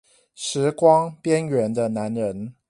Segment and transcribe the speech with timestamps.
[0.03, 0.03] 時
[0.71, 2.55] 光邊緣的男人